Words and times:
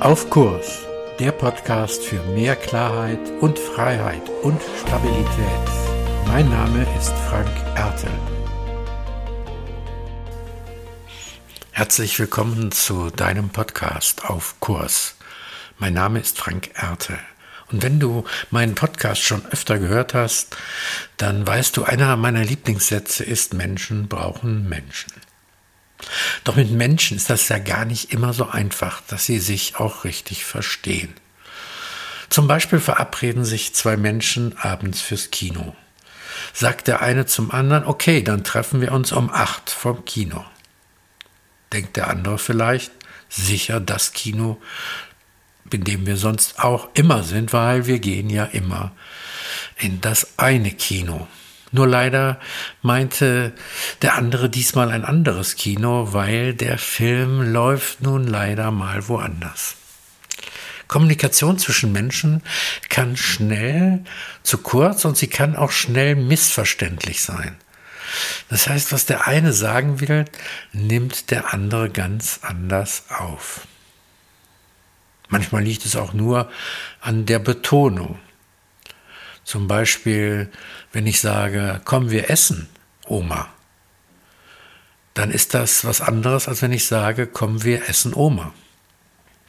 Auf 0.00 0.30
Kurs, 0.30 0.78
der 1.18 1.30
Podcast 1.30 2.02
für 2.02 2.22
mehr 2.22 2.56
Klarheit 2.56 3.20
und 3.42 3.58
Freiheit 3.58 4.22
und 4.40 4.58
Stabilität. 4.80 5.26
Mein 6.26 6.48
Name 6.48 6.86
ist 6.98 7.12
Frank 7.28 7.50
Ertel. 7.76 8.10
Herzlich 11.72 12.18
willkommen 12.18 12.72
zu 12.72 13.10
deinem 13.10 13.50
Podcast 13.50 14.24
Auf 14.24 14.58
Kurs. 14.60 15.16
Mein 15.78 15.92
Name 15.92 16.18
ist 16.20 16.38
Frank 16.38 16.70
Ertel. 16.76 17.18
Und 17.70 17.82
wenn 17.82 18.00
du 18.00 18.24
meinen 18.50 18.74
Podcast 18.74 19.20
schon 19.20 19.44
öfter 19.50 19.78
gehört 19.78 20.14
hast, 20.14 20.56
dann 21.18 21.46
weißt 21.46 21.76
du, 21.76 21.84
einer 21.84 22.16
meiner 22.16 22.42
Lieblingssätze 22.42 23.22
ist, 23.22 23.52
Menschen 23.52 24.08
brauchen 24.08 24.66
Menschen. 24.66 25.12
Doch 26.44 26.56
mit 26.56 26.70
Menschen 26.70 27.16
ist 27.16 27.30
das 27.30 27.48
ja 27.48 27.58
gar 27.58 27.84
nicht 27.84 28.12
immer 28.12 28.32
so 28.32 28.48
einfach, 28.48 29.02
dass 29.08 29.26
sie 29.26 29.38
sich 29.38 29.76
auch 29.76 30.04
richtig 30.04 30.44
verstehen. 30.44 31.12
Zum 32.30 32.46
Beispiel 32.46 32.80
verabreden 32.80 33.44
sich 33.44 33.74
zwei 33.74 33.96
Menschen 33.96 34.56
abends 34.58 35.00
fürs 35.00 35.30
Kino. 35.30 35.74
Sagt 36.52 36.88
der 36.88 37.02
eine 37.02 37.26
zum 37.26 37.50
anderen, 37.50 37.84
okay, 37.84 38.22
dann 38.22 38.44
treffen 38.44 38.80
wir 38.80 38.92
uns 38.92 39.12
um 39.12 39.30
acht 39.30 39.70
vom 39.70 40.04
Kino. 40.04 40.44
Denkt 41.72 41.96
der 41.96 42.08
andere 42.08 42.38
vielleicht, 42.38 42.92
sicher 43.28 43.80
das 43.80 44.12
Kino, 44.12 44.60
in 45.70 45.84
dem 45.84 46.06
wir 46.06 46.16
sonst 46.16 46.60
auch 46.60 46.88
immer 46.94 47.22
sind, 47.22 47.52
weil 47.52 47.86
wir 47.86 47.98
gehen 47.98 48.30
ja 48.30 48.44
immer 48.44 48.92
in 49.76 50.00
das 50.00 50.38
eine 50.38 50.70
Kino. 50.70 51.26
Nur 51.72 51.86
leider 51.86 52.40
meinte 52.82 53.52
der 54.02 54.14
andere 54.14 54.48
diesmal 54.48 54.90
ein 54.90 55.04
anderes 55.04 55.56
Kino, 55.56 56.12
weil 56.12 56.54
der 56.54 56.78
Film 56.78 57.52
läuft 57.52 58.02
nun 58.02 58.26
leider 58.26 58.70
mal 58.70 59.08
woanders. 59.08 59.76
Kommunikation 60.88 61.56
zwischen 61.58 61.92
Menschen 61.92 62.42
kann 62.88 63.16
schnell 63.16 64.02
zu 64.42 64.58
kurz 64.58 65.04
und 65.04 65.16
sie 65.16 65.28
kann 65.28 65.54
auch 65.54 65.70
schnell 65.70 66.16
missverständlich 66.16 67.22
sein. 67.22 67.56
Das 68.48 68.68
heißt, 68.68 68.90
was 68.90 69.06
der 69.06 69.28
eine 69.28 69.52
sagen 69.52 70.00
will, 70.00 70.24
nimmt 70.72 71.30
der 71.30 71.54
andere 71.54 71.90
ganz 71.90 72.40
anders 72.42 73.04
auf. 73.08 73.68
Manchmal 75.28 75.62
liegt 75.62 75.86
es 75.86 75.94
auch 75.94 76.12
nur 76.12 76.50
an 77.00 77.24
der 77.24 77.38
Betonung. 77.38 78.18
Zum 79.50 79.66
Beispiel, 79.66 80.48
wenn 80.92 81.08
ich 81.08 81.20
sage, 81.20 81.80
komm, 81.84 82.10
wir 82.10 82.30
essen, 82.30 82.68
Oma, 83.08 83.48
dann 85.14 85.32
ist 85.32 85.54
das 85.54 85.84
was 85.84 86.00
anderes, 86.00 86.46
als 86.46 86.62
wenn 86.62 86.72
ich 86.72 86.86
sage, 86.86 87.26
komm, 87.26 87.64
wir 87.64 87.88
essen, 87.88 88.14
Oma. 88.14 88.54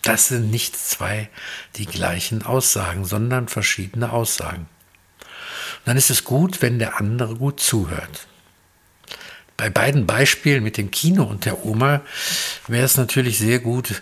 Das 0.01 0.29
sind 0.29 0.49
nicht 0.49 0.75
zwei 0.75 1.29
die 1.75 1.85
gleichen 1.85 2.41
Aussagen, 2.41 3.05
sondern 3.05 3.47
verschiedene 3.47 4.11
Aussagen. 4.11 4.67
Und 5.19 5.85
dann 5.85 5.97
ist 5.97 6.09
es 6.09 6.23
gut, 6.23 6.63
wenn 6.63 6.79
der 6.79 6.99
andere 6.99 7.35
gut 7.35 7.59
zuhört. 7.59 8.25
Bei 9.61 9.69
beiden 9.69 10.07
Beispielen 10.07 10.63
mit 10.63 10.77
dem 10.77 10.89
Kino 10.89 11.23
und 11.23 11.45
der 11.45 11.63
Oma 11.67 12.01
wäre 12.65 12.83
es 12.83 12.97
natürlich 12.97 13.37
sehr 13.37 13.59
gut, 13.59 14.01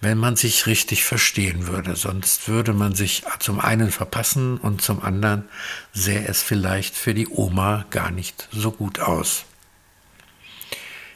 wenn 0.00 0.16
man 0.16 0.34
sich 0.34 0.66
richtig 0.66 1.04
verstehen 1.04 1.66
würde. 1.66 1.94
Sonst 1.94 2.48
würde 2.48 2.72
man 2.72 2.94
sich 2.94 3.22
zum 3.38 3.60
einen 3.60 3.90
verpassen 3.90 4.56
und 4.56 4.80
zum 4.80 5.02
anderen 5.02 5.46
sähe 5.92 6.26
es 6.26 6.42
vielleicht 6.42 6.96
für 6.96 7.12
die 7.12 7.28
Oma 7.28 7.84
gar 7.90 8.10
nicht 8.10 8.48
so 8.50 8.72
gut 8.72 8.98
aus. 8.98 9.44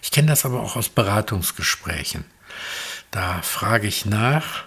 Ich 0.03 0.11
kenne 0.11 0.29
das 0.29 0.45
aber 0.45 0.61
auch 0.61 0.77
aus 0.77 0.91
Beratungsgesprächen. 0.91 2.27
Da 3.11 3.41
frage 3.41 3.87
ich 3.87 4.05
nach 4.05 4.65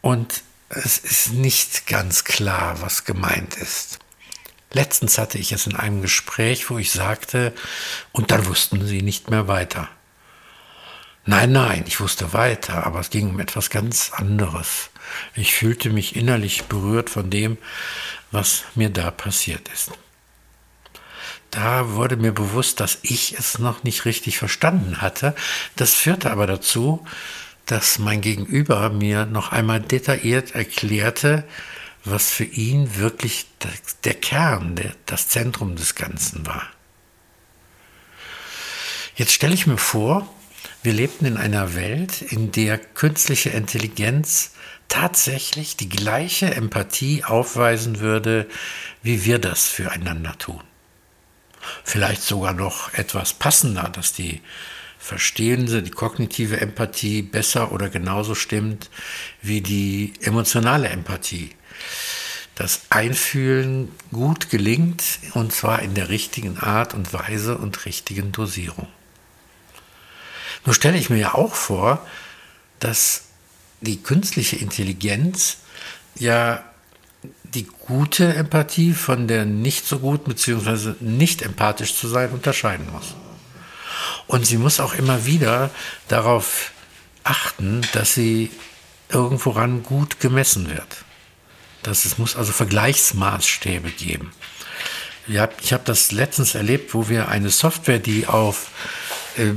und 0.00 0.42
es 0.70 0.98
ist 0.98 1.34
nicht 1.34 1.86
ganz 1.86 2.24
klar, 2.24 2.80
was 2.80 3.04
gemeint 3.04 3.54
ist. 3.54 4.00
Letztens 4.74 5.18
hatte 5.18 5.38
ich 5.38 5.52
es 5.52 5.66
in 5.66 5.76
einem 5.76 6.02
Gespräch, 6.02 6.68
wo 6.68 6.78
ich 6.78 6.90
sagte, 6.90 7.52
und 8.12 8.30
dann 8.30 8.46
wussten 8.46 8.84
sie 8.86 9.02
nicht 9.02 9.30
mehr 9.30 9.48
weiter. 9.48 9.88
Nein, 11.26 11.52
nein, 11.52 11.84
ich 11.86 12.00
wusste 12.00 12.32
weiter, 12.32 12.84
aber 12.84 13.00
es 13.00 13.10
ging 13.10 13.30
um 13.30 13.40
etwas 13.40 13.70
ganz 13.70 14.10
anderes. 14.12 14.90
Ich 15.34 15.54
fühlte 15.54 15.90
mich 15.90 16.16
innerlich 16.16 16.64
berührt 16.64 17.08
von 17.08 17.30
dem, 17.30 17.56
was 18.30 18.64
mir 18.74 18.90
da 18.90 19.10
passiert 19.10 19.68
ist. 19.72 19.92
Da 21.50 21.90
wurde 21.90 22.16
mir 22.16 22.32
bewusst, 22.32 22.80
dass 22.80 22.98
ich 23.02 23.38
es 23.38 23.60
noch 23.60 23.84
nicht 23.84 24.04
richtig 24.06 24.38
verstanden 24.38 25.00
hatte. 25.00 25.36
Das 25.76 25.94
führte 25.94 26.32
aber 26.32 26.48
dazu, 26.48 27.06
dass 27.64 28.00
mein 28.00 28.20
Gegenüber 28.20 28.90
mir 28.90 29.24
noch 29.24 29.52
einmal 29.52 29.80
detailliert 29.80 30.54
erklärte, 30.56 31.44
was 32.04 32.30
für 32.30 32.44
ihn 32.44 32.96
wirklich 32.96 33.46
der 34.04 34.14
Kern, 34.14 34.76
der, 34.76 34.92
das 35.06 35.28
Zentrum 35.28 35.76
des 35.76 35.94
Ganzen 35.94 36.46
war. 36.46 36.66
Jetzt 39.16 39.32
stelle 39.32 39.54
ich 39.54 39.66
mir 39.66 39.78
vor, 39.78 40.28
wir 40.82 40.92
lebten 40.92 41.24
in 41.24 41.36
einer 41.36 41.74
Welt, 41.74 42.20
in 42.20 42.52
der 42.52 42.78
künstliche 42.78 43.50
Intelligenz 43.50 44.52
tatsächlich 44.88 45.76
die 45.76 45.88
gleiche 45.88 46.54
Empathie 46.54 47.24
aufweisen 47.24 48.00
würde, 48.00 48.46
wie 49.02 49.24
wir 49.24 49.38
das 49.38 49.68
füreinander 49.68 50.36
tun. 50.36 50.62
Vielleicht 51.84 52.22
sogar 52.22 52.52
noch 52.52 52.92
etwas 52.92 53.32
passender, 53.32 53.88
dass 53.88 54.12
die 54.12 54.42
verstehende, 54.98 55.82
die 55.82 55.90
kognitive 55.90 56.60
Empathie 56.60 57.22
besser 57.22 57.72
oder 57.72 57.88
genauso 57.88 58.34
stimmt 58.34 58.90
wie 59.40 59.60
die 59.60 60.12
emotionale 60.20 60.88
Empathie 60.88 61.50
das 62.54 62.82
Einfühlen 62.90 63.90
gut 64.12 64.50
gelingt 64.50 65.02
und 65.34 65.52
zwar 65.52 65.82
in 65.82 65.94
der 65.94 66.08
richtigen 66.08 66.58
Art 66.58 66.94
und 66.94 67.12
Weise 67.12 67.58
und 67.58 67.84
richtigen 67.84 68.32
Dosierung. 68.32 68.86
Nur 70.64 70.74
stelle 70.74 70.96
ich 70.96 71.10
mir 71.10 71.18
ja 71.18 71.34
auch 71.34 71.54
vor, 71.54 72.06
dass 72.78 73.24
die 73.80 74.02
künstliche 74.02 74.56
Intelligenz 74.56 75.58
ja 76.14 76.64
die 77.42 77.64
gute 77.64 78.34
Empathie 78.34 78.92
von 78.92 79.28
der 79.28 79.44
nicht 79.44 79.86
so 79.86 79.98
gut 79.98 80.24
bzw. 80.24 80.94
nicht 81.00 81.42
empathisch 81.42 81.94
zu 81.94 82.08
sein 82.08 82.30
unterscheiden 82.30 82.86
muss. 82.92 83.14
Und 84.26 84.46
sie 84.46 84.58
muss 84.58 84.80
auch 84.80 84.94
immer 84.94 85.26
wieder 85.26 85.70
darauf 86.08 86.72
achten, 87.24 87.82
dass 87.92 88.14
sie 88.14 88.50
irgendworan 89.08 89.82
gut 89.82 90.20
gemessen 90.20 90.68
wird. 90.70 91.04
Das, 91.84 92.04
es 92.04 92.18
muss 92.18 92.34
also 92.34 92.52
Vergleichsmaßstäbe 92.52 93.90
geben. 93.90 94.32
Ich 95.26 95.72
habe 95.72 95.82
das 95.84 96.12
letztens 96.12 96.54
erlebt, 96.54 96.92
wo 96.92 97.08
wir 97.08 97.28
eine 97.28 97.50
Software, 97.50 97.98
die 97.98 98.26
auf 98.26 98.70
äh, 99.36 99.52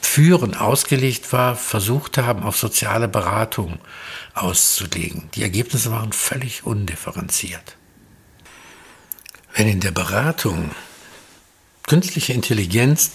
Führen 0.00 0.54
ausgelegt 0.54 1.32
war, 1.32 1.56
versucht 1.56 2.18
haben, 2.18 2.42
auf 2.42 2.56
soziale 2.56 3.08
Beratung 3.08 3.78
auszulegen. 4.34 5.28
Die 5.34 5.42
Ergebnisse 5.42 5.90
waren 5.90 6.12
völlig 6.12 6.64
undifferenziert. 6.64 7.76
Wenn 9.54 9.68
in 9.68 9.80
der 9.80 9.92
Beratung 9.92 10.70
künstliche 11.86 12.32
Intelligenz 12.32 13.12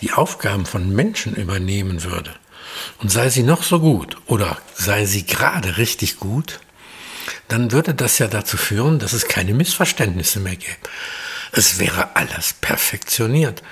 die 0.00 0.12
Aufgaben 0.12 0.66
von 0.66 0.90
Menschen 0.94 1.34
übernehmen 1.34 2.02
würde, 2.02 2.34
und 2.98 3.10
sei 3.10 3.30
sie 3.30 3.42
noch 3.42 3.62
so 3.62 3.80
gut 3.80 4.16
oder 4.26 4.58
sei 4.74 5.06
sie 5.06 5.24
gerade 5.26 5.78
richtig 5.78 6.18
gut, 6.18 6.60
dann 7.48 7.72
würde 7.72 7.94
das 7.94 8.18
ja 8.18 8.28
dazu 8.28 8.56
führen, 8.56 8.98
dass 8.98 9.12
es 9.12 9.26
keine 9.26 9.54
Missverständnisse 9.54 10.40
mehr 10.40 10.56
gäbe. 10.56 10.76
Es 11.52 11.78
wäre 11.78 12.14
alles 12.16 12.52
perfektioniert. 12.52 13.62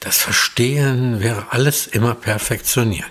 Das 0.00 0.18
Verstehen 0.18 1.20
wäre 1.20 1.46
alles 1.50 1.86
immer 1.86 2.14
perfektioniert. 2.14 3.10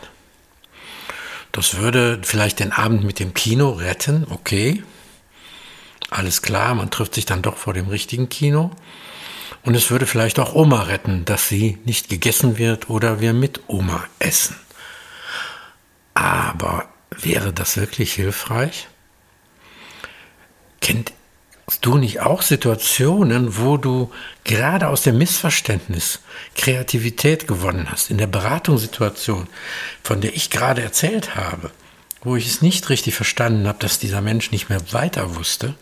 Das 1.53 1.77
würde 1.77 2.19
vielleicht 2.23 2.59
den 2.59 2.71
Abend 2.71 3.03
mit 3.03 3.19
dem 3.19 3.33
Kino 3.33 3.71
retten, 3.71 4.25
okay. 4.29 4.83
Alles 6.09 6.41
klar, 6.41 6.75
man 6.75 6.91
trifft 6.91 7.15
sich 7.15 7.25
dann 7.25 7.41
doch 7.41 7.57
vor 7.57 7.73
dem 7.73 7.87
richtigen 7.87 8.27
Kino. 8.27 8.71
Und 9.63 9.75
es 9.75 9.91
würde 9.91 10.07
vielleicht 10.07 10.39
auch 10.39 10.53
Oma 10.53 10.83
retten, 10.83 11.23
dass 11.23 11.47
sie 11.47 11.77
nicht 11.85 12.09
gegessen 12.09 12.57
wird 12.57 12.89
oder 12.89 13.21
wir 13.21 13.33
mit 13.33 13.61
Oma 13.67 14.03
essen. 14.19 14.55
Aber 16.13 16.89
wäre 17.11 17.53
das 17.53 17.77
wirklich 17.77 18.13
hilfreich? 18.13 18.87
Kennst 20.81 21.13
du 21.81 21.97
nicht 21.97 22.19
auch 22.19 22.41
Situationen, 22.41 23.57
wo 23.57 23.77
du 23.77 24.11
gerade 24.43 24.89
aus 24.89 25.03
dem 25.03 25.17
Missverständnis 25.17 26.19
Kreativität 26.55 27.47
gewonnen 27.47 27.87
hast? 27.89 28.11
In 28.11 28.17
der 28.17 28.27
Beratungssituation, 28.27 29.47
von 30.03 30.19
der 30.19 30.35
ich 30.35 30.49
gerade 30.49 30.81
erzählt 30.81 31.35
habe, 31.35 31.71
wo 32.23 32.35
ich 32.35 32.47
es 32.47 32.61
nicht 32.61 32.89
richtig 32.89 33.15
verstanden 33.15 33.67
habe, 33.67 33.79
dass 33.79 33.99
dieser 33.99 34.21
Mensch 34.21 34.51
nicht 34.51 34.69
mehr 34.69 34.81
weiter 34.91 35.35
wusste, 35.35 35.75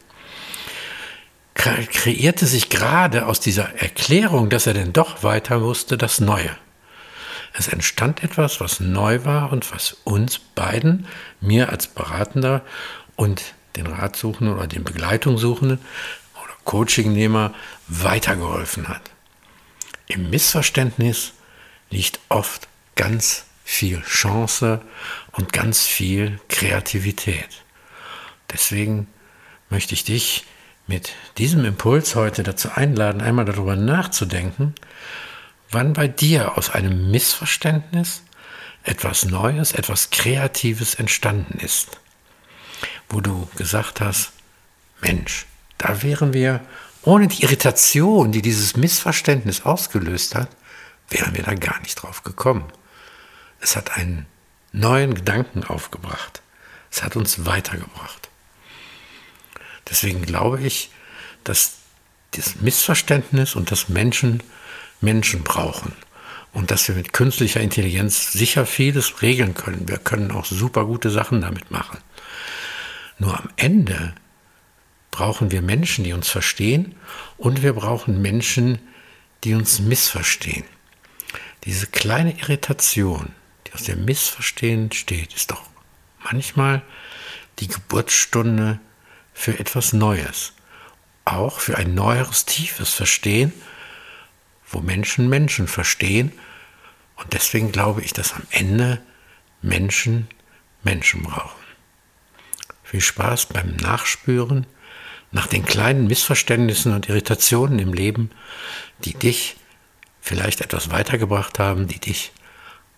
kreierte 1.55 2.45
sich 2.45 2.69
gerade 2.69 3.25
aus 3.25 3.39
dieser 3.39 3.75
Erklärung, 3.75 4.49
dass 4.49 4.67
er 4.67 4.73
denn 4.73 4.93
doch 4.93 5.23
weiter 5.23 5.61
wusste, 5.61 5.97
das 5.97 6.19
Neue. 6.19 6.55
Es 7.53 7.67
entstand 7.67 8.23
etwas, 8.23 8.61
was 8.61 8.79
neu 8.79 9.25
war 9.25 9.51
und 9.51 9.73
was 9.73 9.97
uns 10.03 10.39
beiden, 10.39 11.07
mir 11.41 11.69
als 11.69 11.87
Beratender 11.87 12.61
und 13.15 13.41
den 13.75 13.87
Ratsuchenden 13.87 14.55
oder 14.55 14.67
den 14.67 14.83
Begleitungssuchenden 14.83 15.79
oder 16.35 16.53
Coachingnehmer 16.65 17.53
weitergeholfen 17.87 18.87
hat. 18.87 19.01
Im 20.07 20.29
Missverständnis 20.29 21.33
liegt 21.89 22.19
oft 22.29 22.67
ganz 22.95 23.45
viel 23.63 24.01
Chance 24.01 24.81
und 25.31 25.53
ganz 25.53 25.85
viel 25.85 26.39
Kreativität. 26.49 27.63
Deswegen 28.51 29.07
möchte 29.69 29.93
ich 29.93 30.03
dich 30.03 30.45
mit 30.87 31.13
diesem 31.37 31.63
Impuls 31.65 32.15
heute 32.15 32.41
dazu 32.41 32.71
einladen, 32.73 33.21
einmal 33.21 33.45
darüber 33.45 33.75
nachzudenken, 33.75 34.73
wann 35.69 35.93
bei 35.93 36.07
dir 36.07 36.57
aus 36.57 36.71
einem 36.71 37.11
Missverständnis 37.11 38.23
etwas 38.83 39.25
Neues, 39.25 39.71
etwas 39.71 40.09
Kreatives 40.09 40.95
entstanden 40.95 41.59
ist, 41.59 41.99
wo 43.09 43.21
du 43.21 43.47
gesagt 43.57 44.01
hast, 44.01 44.31
Mensch, 45.01 45.45
da 45.77 46.01
wären 46.01 46.33
wir 46.33 46.61
ohne 47.01 47.27
die 47.27 47.43
Irritation, 47.43 48.31
die 48.31 48.41
dieses 48.41 48.75
Missverständnis 48.75 49.61
ausgelöst 49.61 50.35
hat, 50.35 50.49
wären 51.09 51.33
wir 51.35 51.43
da 51.43 51.53
gar 51.53 51.79
nicht 51.81 51.95
drauf 51.95 52.23
gekommen. 52.23 52.65
Es 53.61 53.75
hat 53.75 53.97
einen 53.97 54.25
neuen 54.71 55.15
Gedanken 55.15 55.63
aufgebracht. 55.63 56.41
Es 56.91 57.03
hat 57.03 57.15
uns 57.15 57.45
weitergebracht. 57.45 58.29
Deswegen 59.89 60.21
glaube 60.21 60.61
ich, 60.61 60.91
dass 61.43 61.77
das 62.31 62.57
Missverständnis 62.57 63.55
und 63.55 63.71
das 63.71 63.89
Menschen 63.89 64.43
Menschen 65.01 65.43
brauchen 65.43 65.93
und 66.53 66.71
dass 66.71 66.87
wir 66.87 66.95
mit 66.95 67.13
künstlicher 67.13 67.61
Intelligenz 67.61 68.31
sicher 68.31 68.65
vieles 68.65 69.21
regeln 69.21 69.53
können. 69.53 69.87
Wir 69.87 69.97
können 69.97 70.31
auch 70.31 70.45
super 70.45 70.85
gute 70.85 71.09
Sachen 71.09 71.41
damit 71.41 71.71
machen. 71.71 71.99
Nur 73.19 73.37
am 73.37 73.49
Ende 73.57 74.15
brauchen 75.11 75.51
wir 75.51 75.61
Menschen, 75.61 76.05
die 76.05 76.13
uns 76.13 76.29
verstehen 76.29 76.95
und 77.37 77.61
wir 77.61 77.73
brauchen 77.73 78.21
Menschen, 78.21 78.79
die 79.43 79.53
uns 79.53 79.79
missverstehen. 79.79 80.63
Diese 81.65 81.87
kleine 81.87 82.39
Irritation, 82.39 83.33
die 83.67 83.73
aus 83.73 83.83
dem 83.83 84.05
Missverstehen 84.05 84.85
entsteht, 84.85 85.33
ist 85.33 85.51
doch 85.51 85.63
manchmal 86.23 86.81
die 87.59 87.67
Geburtsstunde 87.67 88.79
für 89.33 89.59
etwas 89.59 89.93
Neues. 89.93 90.53
Auch 91.25 91.59
für 91.59 91.77
ein 91.77 91.93
neueres, 91.93 92.45
tiefes 92.45 92.93
Verstehen, 92.93 93.53
wo 94.69 94.79
Menschen 94.79 95.29
Menschen 95.29 95.67
verstehen. 95.67 96.31
Und 97.17 97.33
deswegen 97.33 97.71
glaube 97.71 98.01
ich, 98.01 98.13
dass 98.13 98.33
am 98.33 98.43
Ende 98.51 99.01
Menschen 99.61 100.27
Menschen 100.83 101.23
brauchen. 101.23 101.58
Viel 102.89 103.01
Spaß 103.01 103.45
beim 103.45 103.75
Nachspüren 103.75 104.65
nach 105.31 105.45
den 105.45 105.63
kleinen 105.63 106.07
Missverständnissen 106.07 106.91
und 106.91 107.07
Irritationen 107.07 107.77
im 107.77 107.93
Leben, 107.93 108.31
die 109.05 109.13
dich 109.13 109.57
vielleicht 110.21 110.61
etwas 110.61 110.89
weitergebracht 110.89 111.59
haben, 111.59 111.87
die 111.87 111.99
dich 111.99 112.31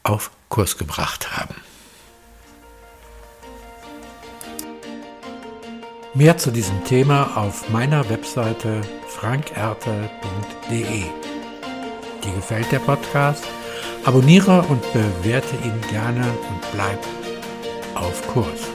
auf 0.03 0.31
Kurs 0.47 0.77
gebracht 0.77 1.35
haben. 1.35 1.55
Mehr 6.13 6.37
zu 6.37 6.51
diesem 6.51 6.85
Thema 6.85 7.35
auf 7.35 7.67
meiner 7.67 8.09
Webseite 8.09 8.79
frankerte.de. 9.09 11.03
Dir 12.23 12.33
gefällt 12.33 12.71
der 12.71 12.79
Podcast? 12.79 13.43
Abonniere 14.05 14.61
und 14.61 14.81
bewerte 14.93 15.57
ihn 15.65 15.81
gerne 15.89 16.23
und 16.49 16.71
bleib 16.71 17.05
auf 17.93 18.25
Kurs. 18.29 18.69